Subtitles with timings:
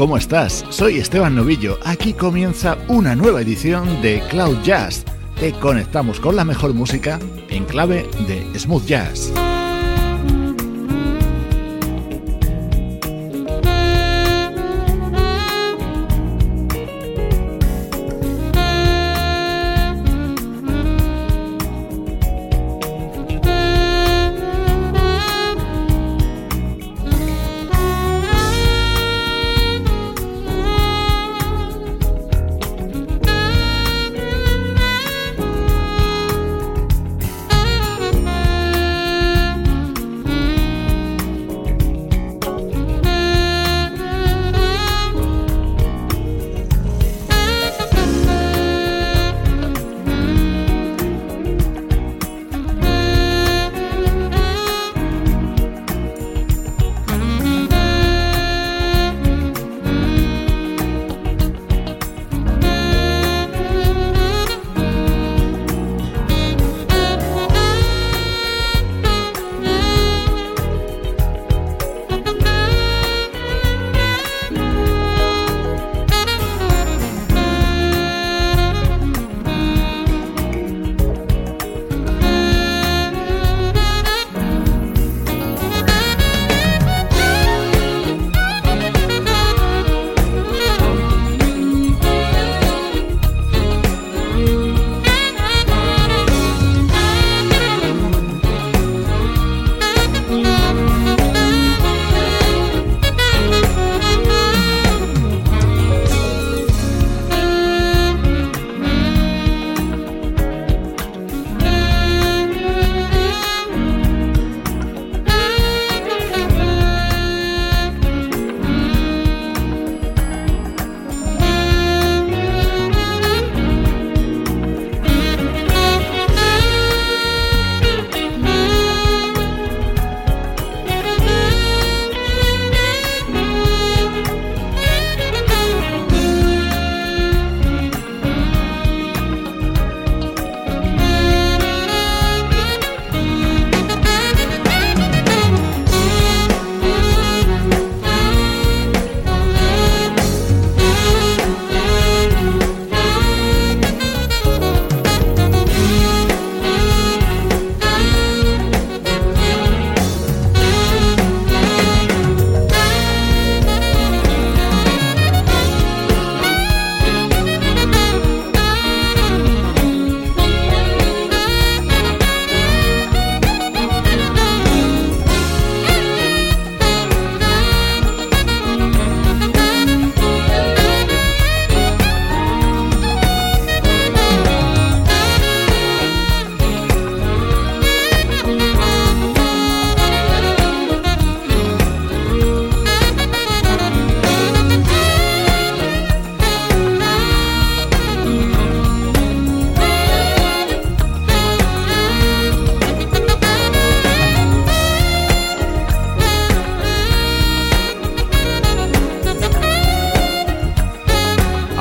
[0.00, 0.64] ¿Cómo estás?
[0.70, 1.78] Soy Esteban Novillo.
[1.84, 5.04] Aquí comienza una nueva edición de Cloud Jazz.
[5.38, 7.18] Te conectamos con la mejor música
[7.50, 9.30] en clave de smooth jazz.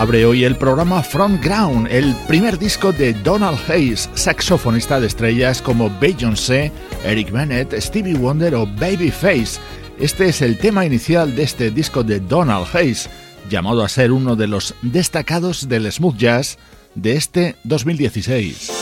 [0.09, 5.91] Hoy el programa Front Ground, el primer disco de Donald Hayes, saxofonista de estrellas como
[5.99, 6.71] Beyoncé,
[7.05, 9.59] Eric Bennett, Stevie Wonder o Babyface.
[9.99, 13.07] Este es el tema inicial de este disco de Donald Hayes,
[13.51, 16.57] llamado a ser uno de los destacados del smooth jazz
[16.95, 18.78] de este 2016.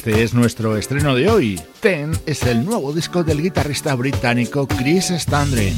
[0.00, 1.60] Este es nuestro estreno de hoy.
[1.80, 5.74] Ten es el nuevo disco del guitarrista británico Chris Standring.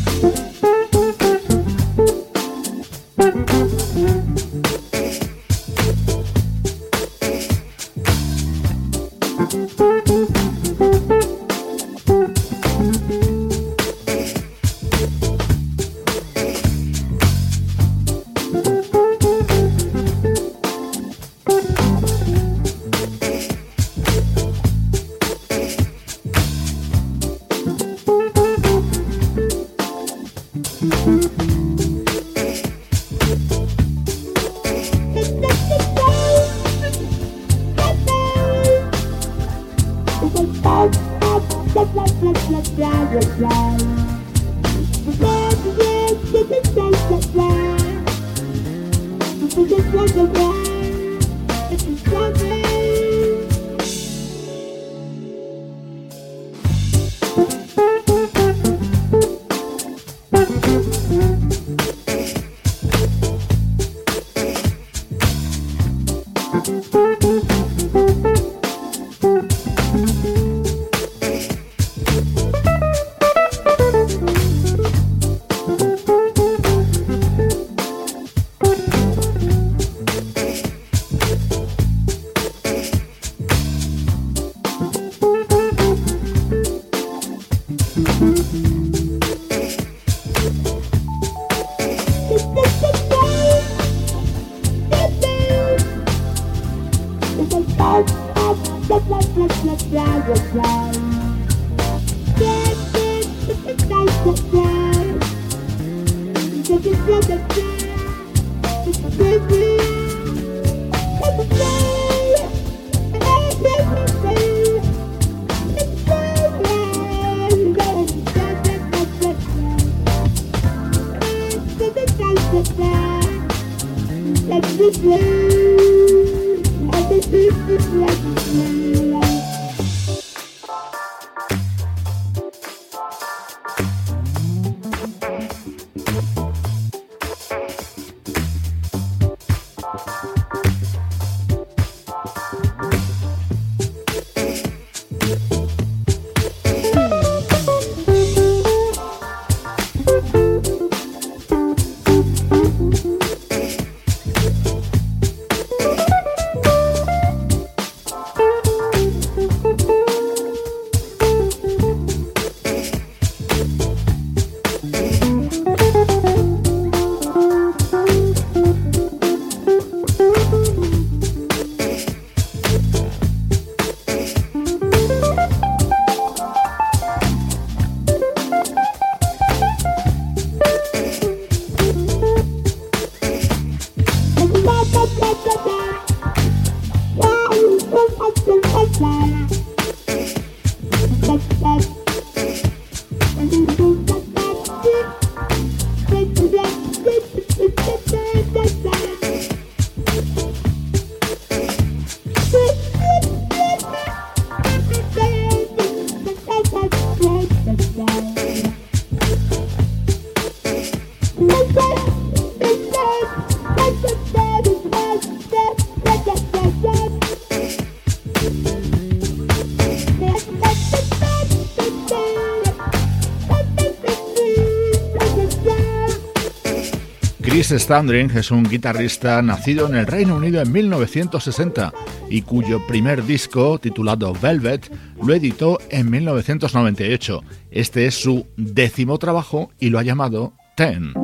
[227.78, 231.92] Standring es un guitarrista nacido en el Reino Unido en 1960
[232.28, 234.90] y cuyo primer disco, titulado Velvet,
[235.22, 237.42] lo editó en 1998.
[237.70, 241.14] Este es su décimo trabajo y lo ha llamado Ten.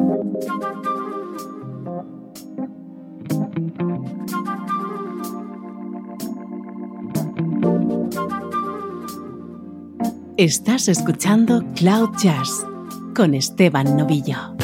[10.37, 12.65] Estás escuchando Cloud Jazz
[13.15, 14.57] con Esteban Novillo.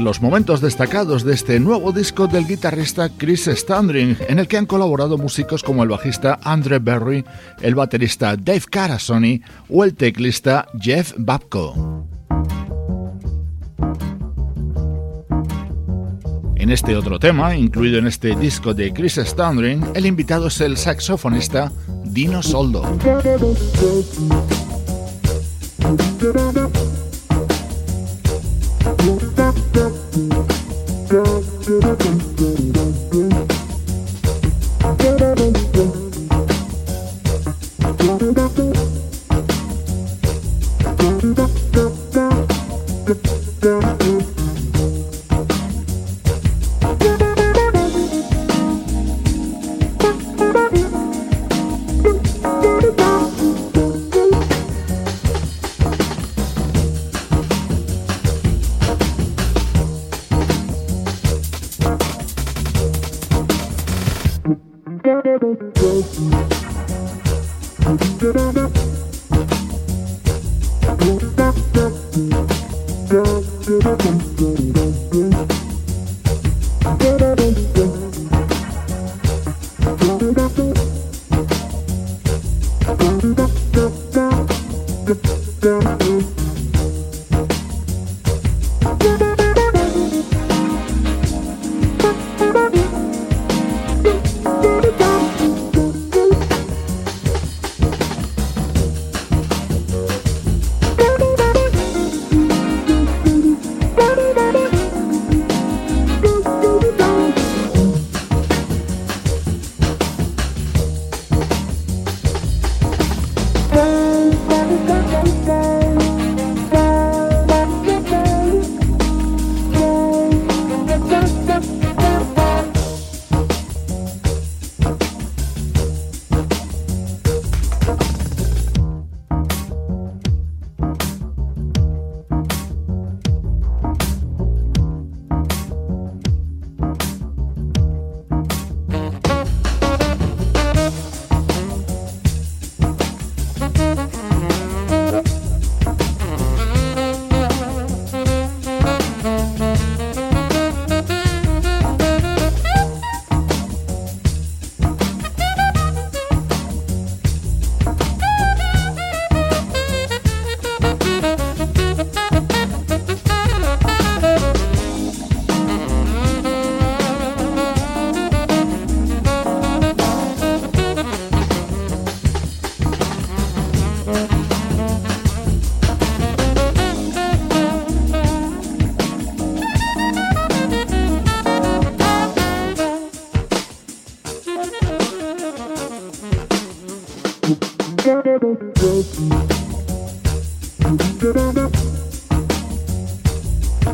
[0.00, 4.66] Los momentos destacados de este nuevo disco del guitarrista Chris Standring, en el que han
[4.66, 7.24] colaborado músicos como el bajista Andre Berry,
[7.60, 12.06] el baterista Dave Carasoni o el teclista Jeff Babko.
[16.56, 20.76] En este otro tema, incluido en este disco de Chris Standring, el invitado es el
[20.76, 21.72] saxofonista
[22.04, 22.84] Dino Soldo.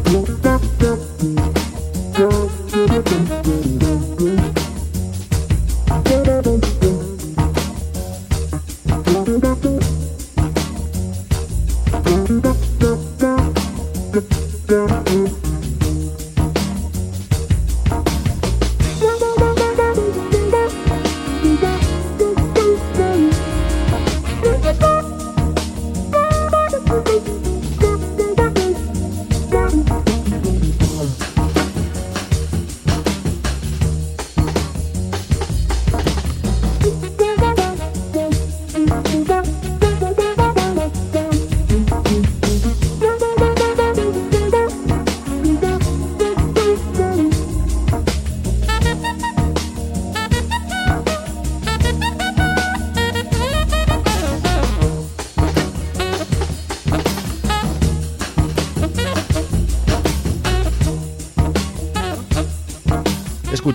[0.07, 0.29] Thank
[4.21, 4.46] you.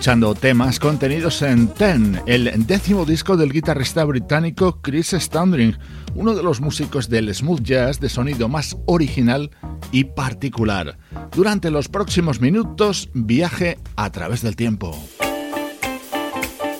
[0.02, 5.78] Escuchando temas contenidos en Ten, el décimo disco del guitarrista británico Chris Standring,
[6.16, 9.52] uno de los músicos del smooth jazz de sonido más original
[9.92, 10.98] y particular.
[11.30, 14.92] Durante los próximos minutos, viaje a través del tiempo.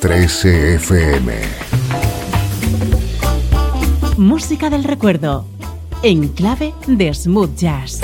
[0.01, 1.33] 13 FM
[4.17, 5.47] Música del recuerdo,
[6.03, 8.01] en clave de smooth jazz.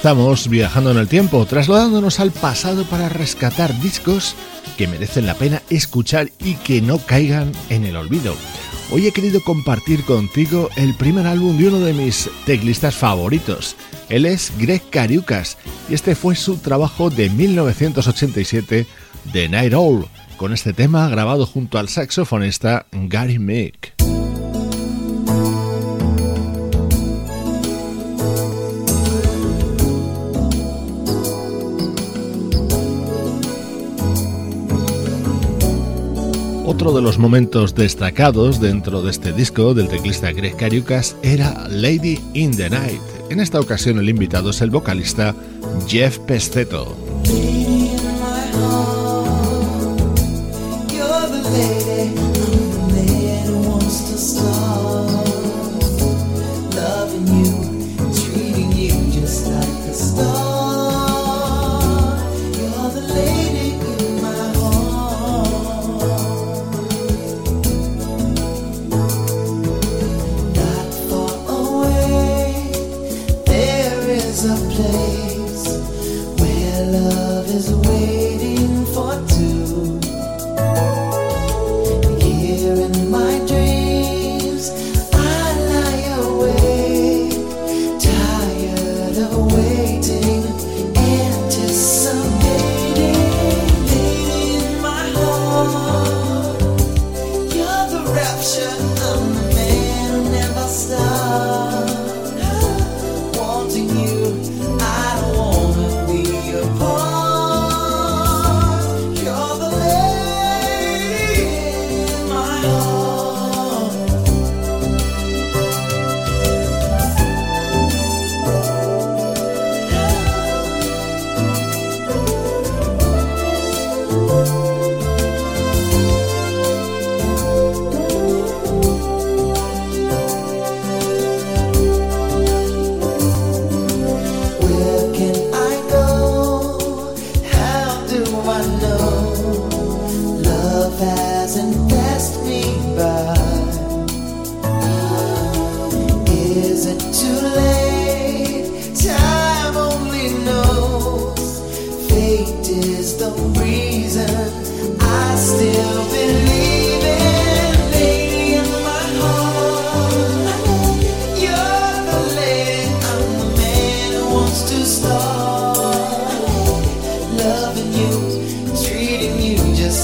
[0.00, 4.34] Estamos viajando en el tiempo, trasladándonos al pasado para rescatar discos
[4.78, 8.34] que merecen la pena escuchar y que no caigan en el olvido.
[8.90, 13.76] Hoy he querido compartir contigo el primer álbum de uno de mis teclistas favoritos.
[14.08, 15.58] Él es Greg Cariucas
[15.90, 18.86] y este fue su trabajo de 1987,
[19.32, 20.08] The Night Owl,
[20.38, 23.99] con este tema grabado junto al saxofonista Gary Mick.
[36.80, 42.18] Otro de los momentos destacados dentro de este disco del teclista Greg Cariucas era Lady
[42.32, 43.02] in the Night.
[43.28, 45.34] En esta ocasión el invitado es el vocalista
[45.86, 46.96] Jeff Pesteto.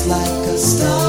[0.07, 1.06] like a star.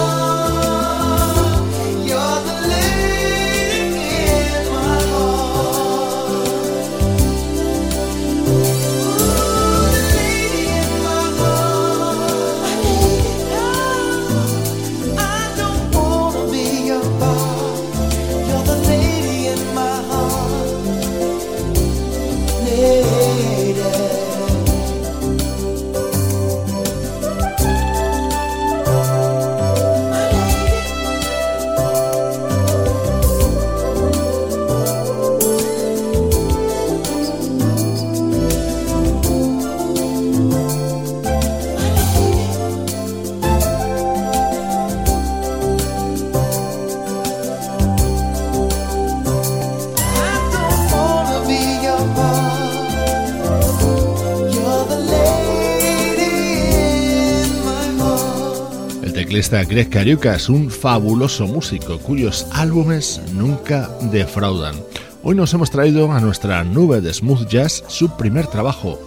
[59.50, 64.76] Greg Cariucas, un fabuloso músico cuyos álbumes nunca defraudan.
[65.24, 69.00] Hoy nos hemos traído a nuestra nube de smooth jazz su primer trabajo,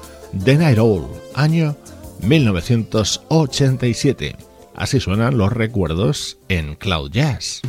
[0.44, 1.76] The Night Owl, año
[2.22, 4.34] 1987.
[4.74, 7.60] Así suenan los recuerdos en Cloud Jazz.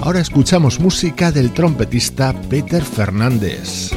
[0.00, 3.90] Ahora escuchamos música del trompetista Peter Fernández.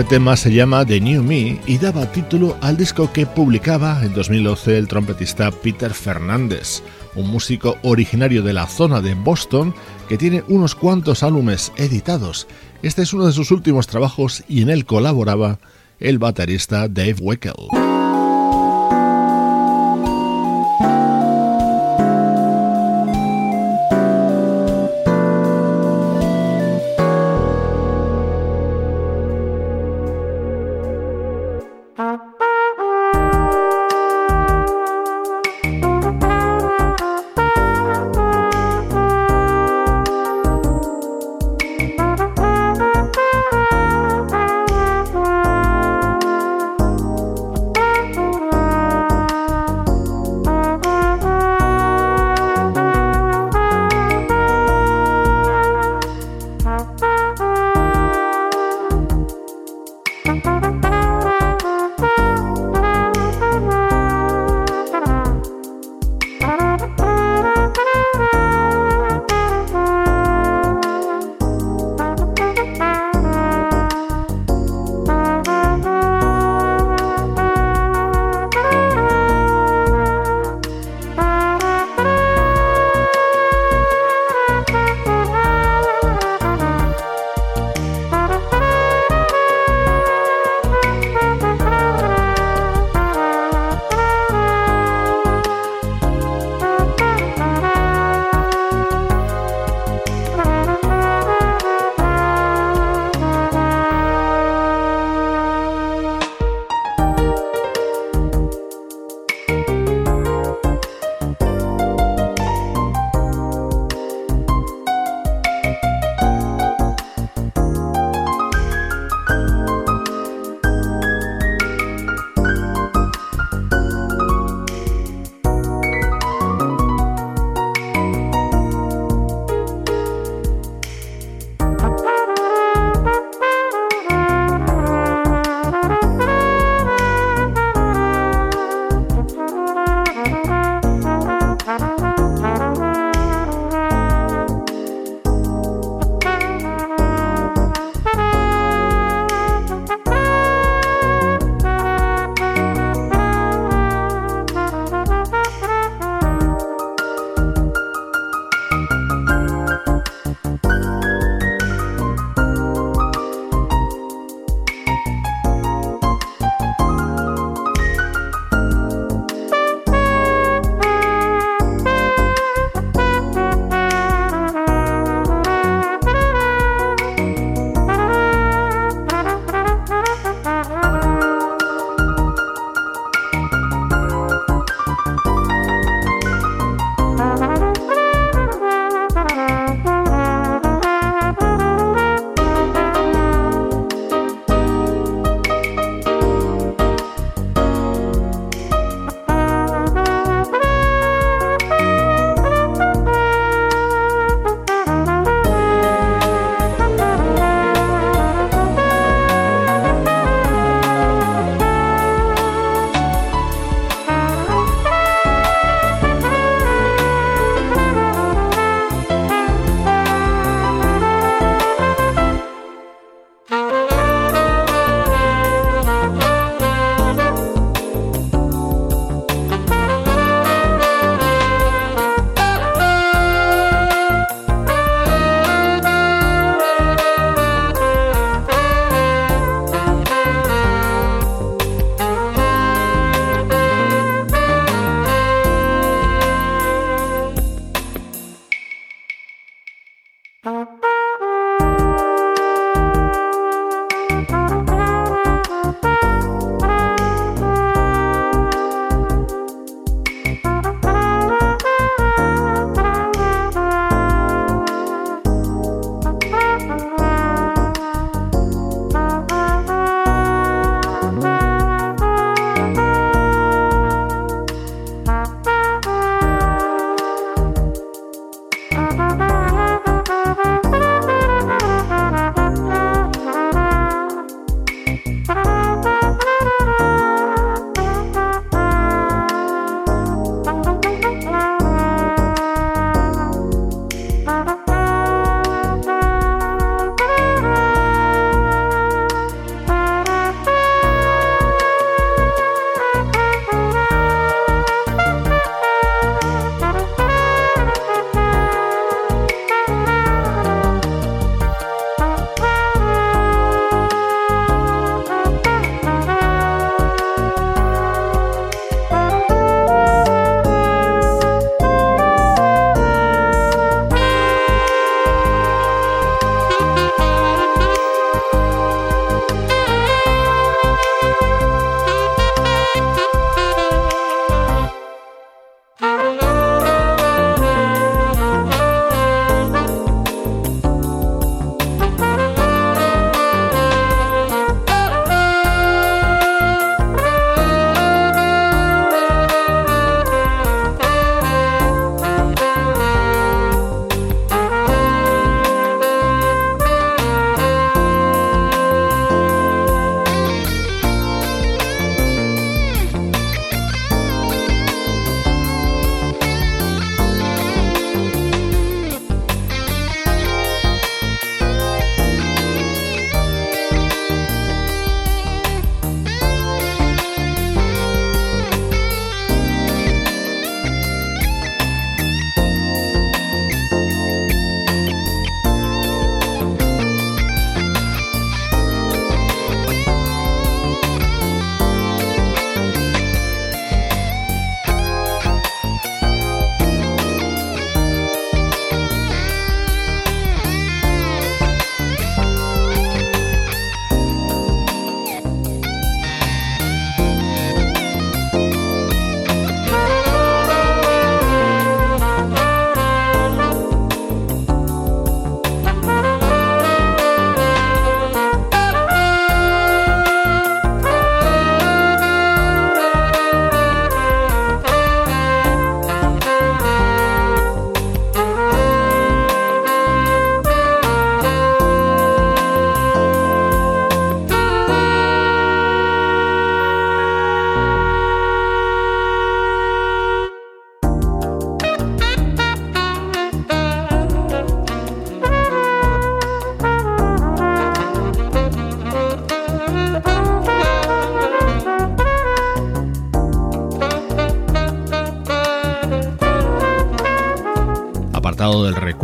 [0.00, 4.14] Este tema se llama The New Me y daba título al disco que publicaba en
[4.14, 6.82] 2012 el trompetista Peter Fernández,
[7.16, 9.74] un músico originario de la zona de Boston
[10.08, 12.46] que tiene unos cuantos álbumes editados.
[12.80, 15.58] Este es uno de sus últimos trabajos y en él colaboraba
[15.98, 17.89] el baterista Dave Weckel.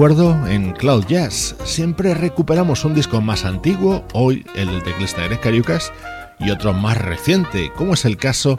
[0.09, 1.57] En Cloud Jazz.
[1.65, 5.93] Siempre recuperamos un disco más antiguo, hoy el del teclista Eric Cariucas,
[6.39, 8.57] y otro más reciente, como es el caso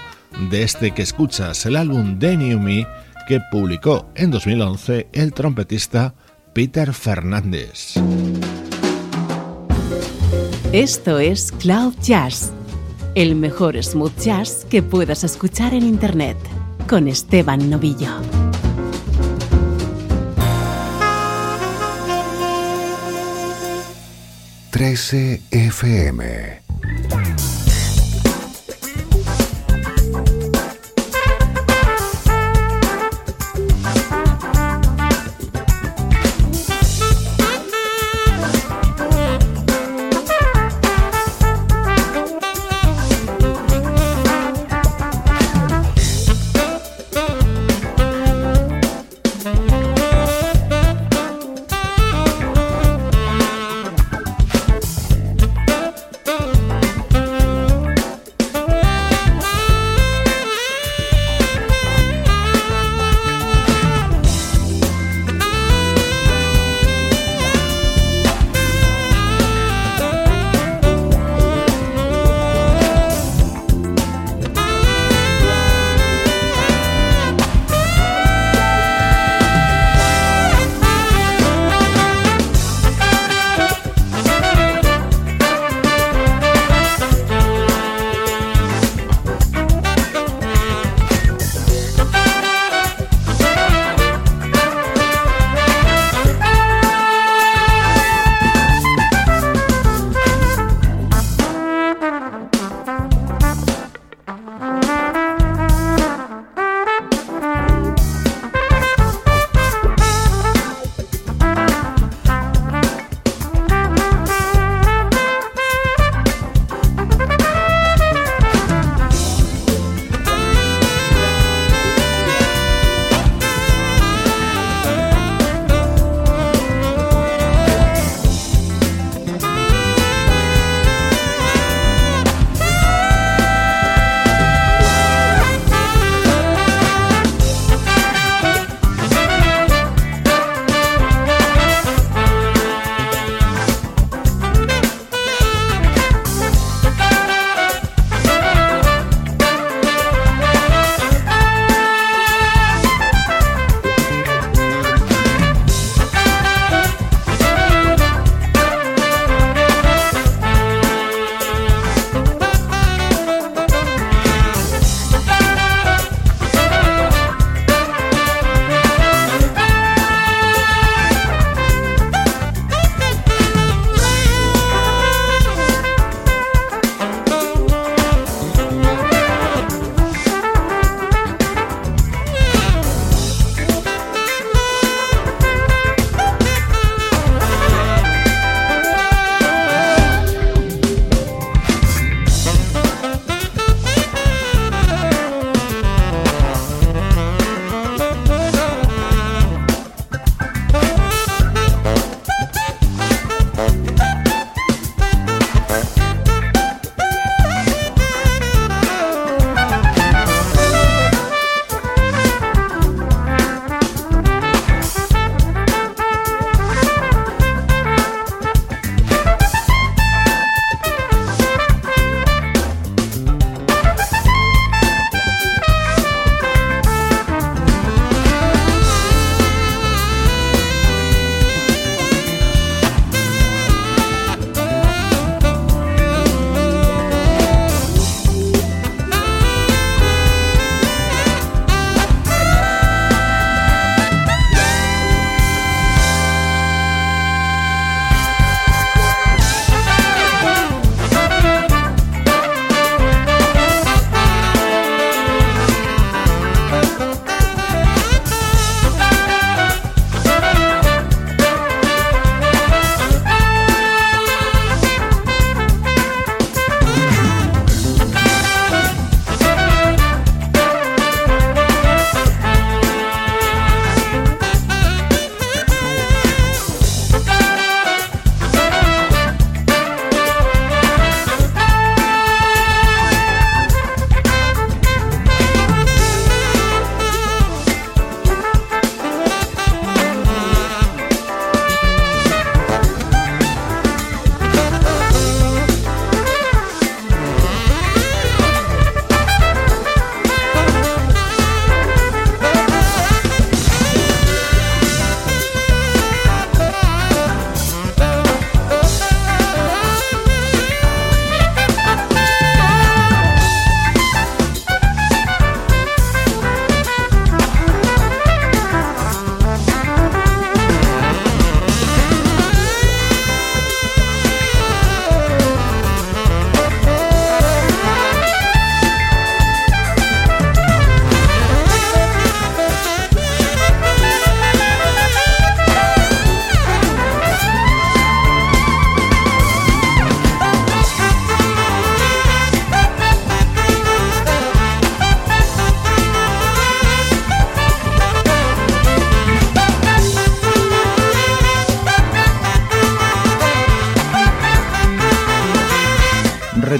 [0.51, 2.85] de este que escuchas, el álbum The New Me,
[3.29, 6.15] que publicó en 2011 el trompetista
[6.51, 7.93] Peter Fernández.
[10.73, 12.51] Esto es Cloud Jazz,
[13.15, 16.37] el mejor smooth jazz que puedas escuchar en Internet,
[16.89, 18.46] con Esteban Novillo.
[24.77, 26.66] 13 FM.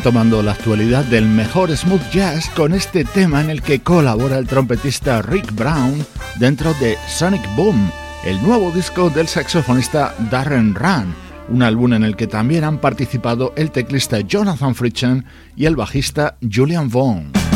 [0.08, 4.48] Retomando la actualidad del mejor smooth jazz con este tema en el que colabora el
[4.48, 6.06] trompetista Rick Brown
[6.40, 7.92] dentro de Sonic Boom,
[8.24, 11.14] el nuevo disco del saxofonista Darren Run,
[11.50, 15.26] un álbum en el que también han participado el teclista Jonathan Fritchen
[15.58, 17.47] y el bajista Julian Vaughn.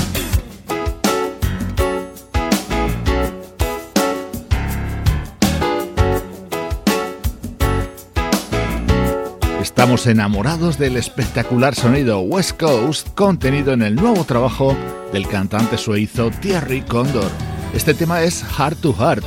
[9.82, 14.78] Estamos enamorados del espectacular sonido West Coast contenido en el nuevo trabajo
[15.12, 17.32] del cantante suizo Thierry Condor.
[17.74, 19.24] Este tema es Heart to Heart.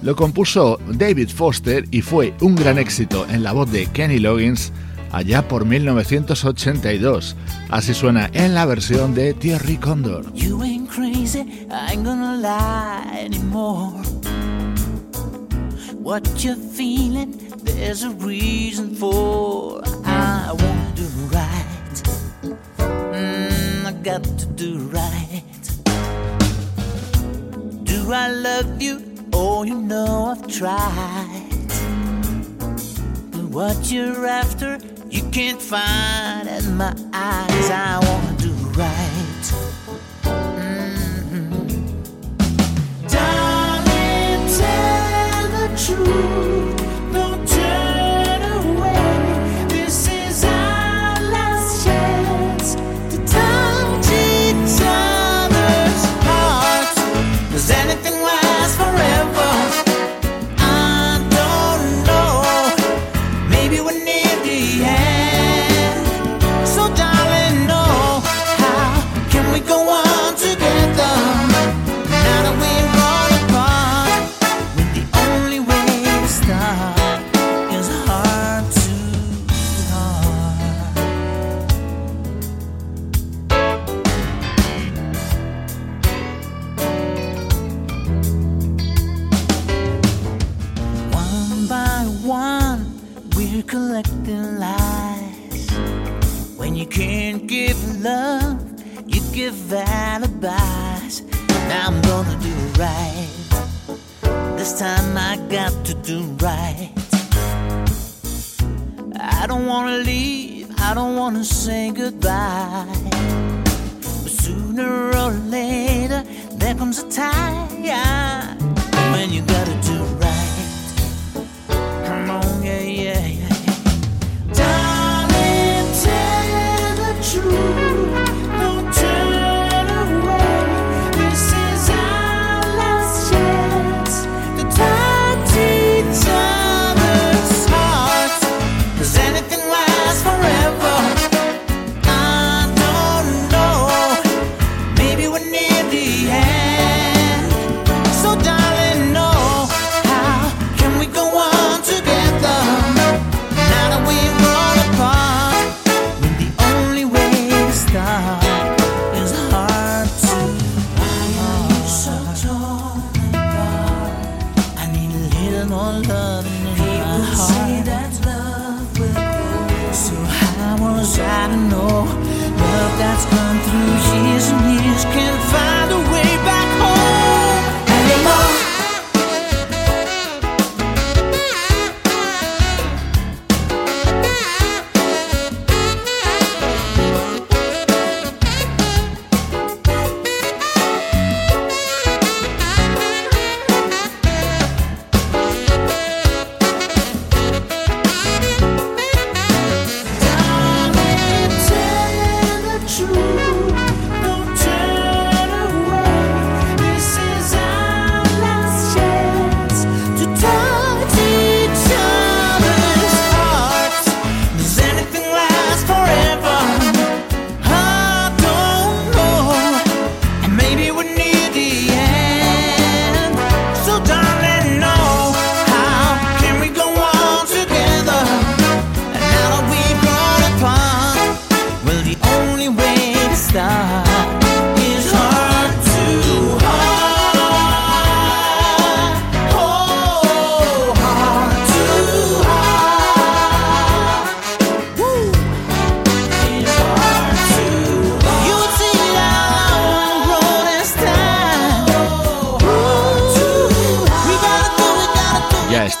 [0.00, 4.72] Lo compuso David Foster y fue un gran éxito en la voz de Kenny Loggins
[5.12, 7.36] allá por 1982.
[7.68, 10.24] Así suena en la versión de Thierry Condor.
[17.62, 22.02] There's a reason for I want to do right.
[22.78, 25.42] Mm, I got to do right.
[27.84, 29.02] Do I love you?
[29.32, 31.68] Oh, you know I've tried.
[33.30, 34.78] But what you're after,
[35.10, 37.70] you can't find in my eyes.
[37.70, 39.52] I want to do right.
[40.22, 41.38] Mm-hmm.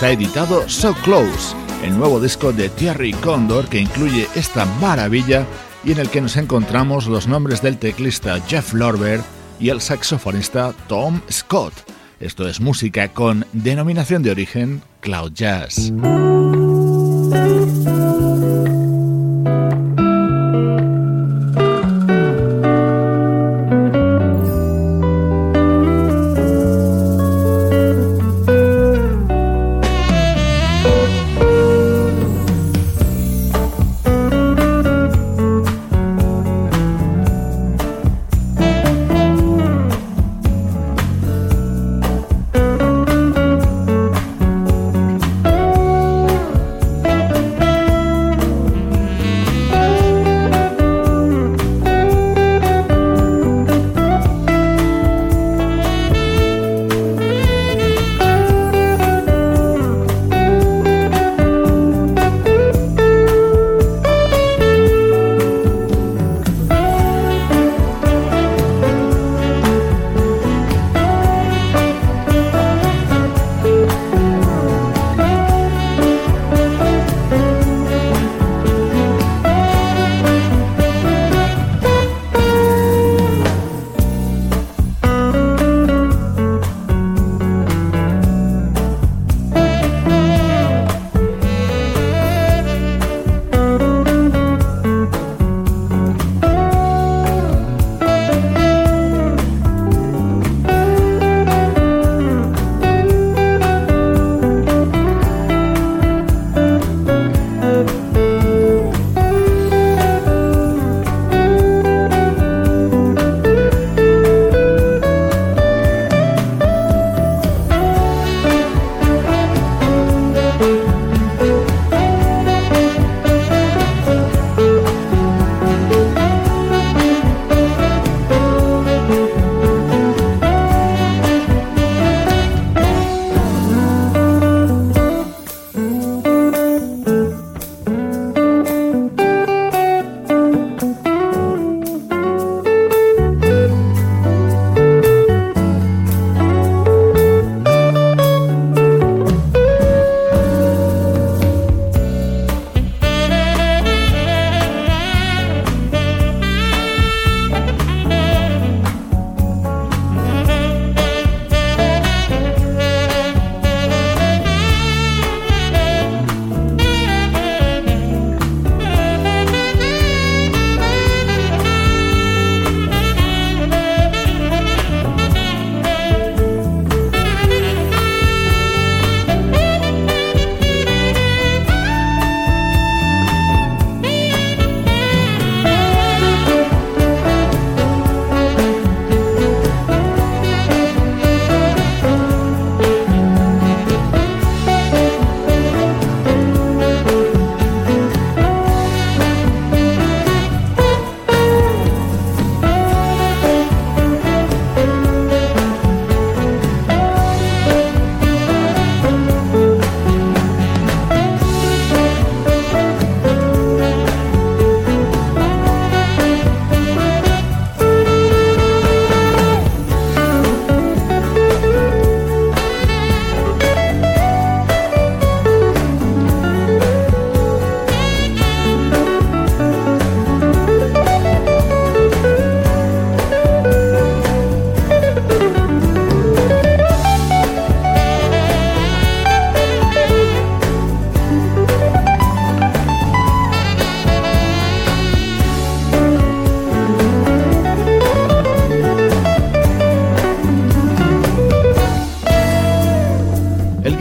[0.08, 1.54] Está editado So Close,
[1.84, 5.44] el nuevo disco de Thierry Condor que incluye esta maravilla
[5.84, 9.20] y en el que nos encontramos los nombres del teclista Jeff Lorber
[9.60, 11.74] y el saxofonista Tom Scott.
[12.20, 15.92] Esto es música con denominación de origen Cloud Jazz.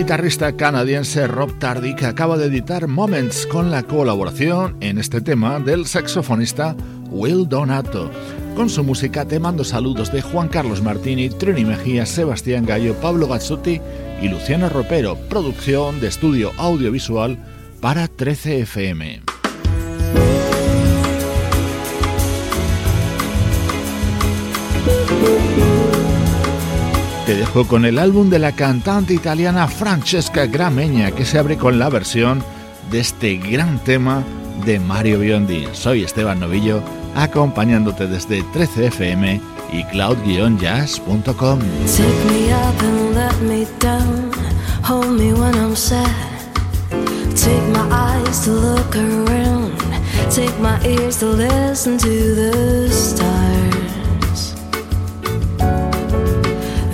[0.07, 5.59] Guitarrista canadiense Rob Tardy que acaba de editar Moments con la colaboración en este tema
[5.59, 6.77] del saxofonista
[7.09, 8.09] Will Donato.
[8.55, 13.27] Con su música te mando saludos de Juan Carlos Martini, Trini Mejía, Sebastián Gallo, Pablo
[13.27, 13.81] Gazzuti
[14.21, 17.37] y Luciano Ropero, producción de estudio audiovisual
[17.81, 18.61] para 13
[27.27, 31.77] Te dejo con el álbum de la cantante italiana Francesca Grameña, que se abre con
[31.77, 32.41] la versión
[32.89, 34.23] de este gran tema
[34.65, 35.67] de Mario Biondi.
[35.73, 36.81] Soy Esteban Novillo,
[37.15, 39.41] acompañándote desde 13fm
[39.73, 41.59] y cloud-jazz.com.
[50.29, 53.56] take my ears to listen to the stars.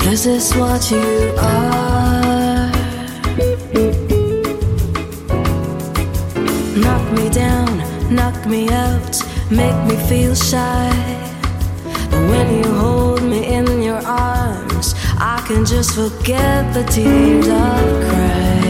[0.03, 2.69] This is what you are.
[6.75, 7.69] Knock me down,
[8.13, 9.17] knock me out,
[9.49, 10.91] make me feel shy.
[12.11, 18.03] But when you hold me in your arms, I can just forget the tears I've
[18.09, 18.63] cried.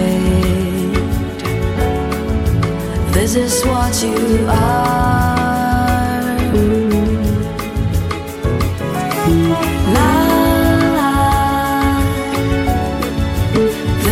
[3.13, 5.22] This is what you are.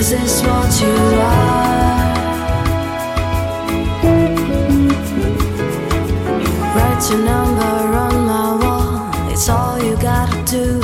[0.01, 2.15] This is what you are.
[6.75, 9.31] Write your number on my wall.
[9.31, 10.80] It's all you gotta do.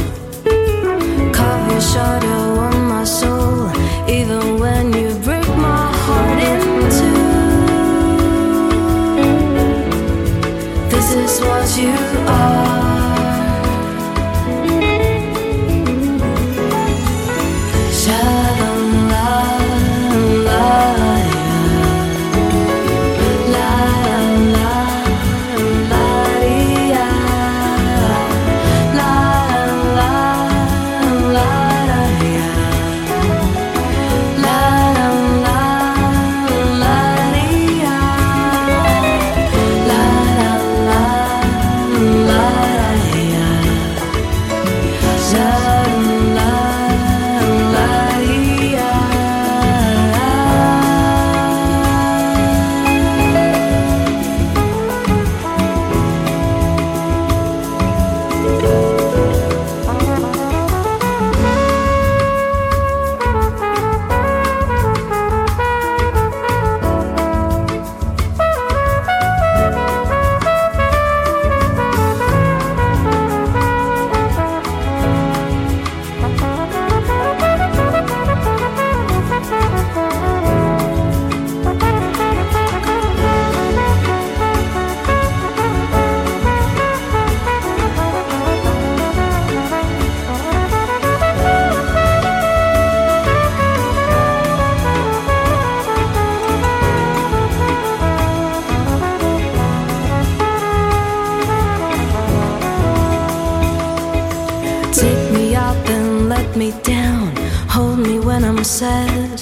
[106.57, 107.35] Me down.
[107.69, 109.39] Hold me when I'm sad.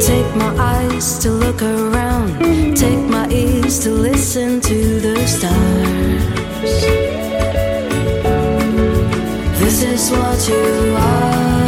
[0.00, 2.76] Take my eyes to look around.
[2.76, 6.82] Take my ears to listen to the stars.
[9.60, 11.67] This is what you are.